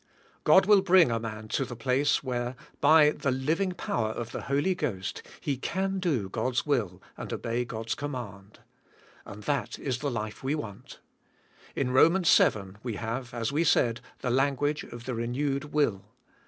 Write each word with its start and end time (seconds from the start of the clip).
God 0.43 0.65
will 0.65 0.81
bring 0.81 1.11
a 1.11 1.19
man 1.19 1.47
to 1.49 1.63
the 1.63 1.75
place 1.75 2.23
where, 2.23 2.55
by 2.79 3.11
the 3.11 3.29
living 3.29 3.73
power 3.73 4.09
of 4.09 4.31
the 4.31 4.41
Holy 4.41 4.73
Ghost, 4.73 5.21
he 5.39 5.57
can 5.57 5.99
do 5.99 6.27
God's 6.27 6.65
will 6.65 7.03
and 7.17 7.31
obey 7.31 7.65
God's 7.65 7.93
command. 7.93 8.57
And 9.27 9.43
that 9.43 9.77
is 9.77 9.99
the 9.99 10.09
life 10.09 10.43
we 10.43 10.55
want. 10.55 10.97
In 11.75 11.91
Romans, 11.91 12.29
seven, 12.29 12.79
we 12.81 12.95
have, 12.95 13.31
as 13.31 13.51
we 13.51 13.63
said, 13.63 14.01
the 14.21 14.31
language 14.31 14.81
of 14.85 15.05
the 15.05 15.13
renewed 15.13 15.65
will. 15.65 16.05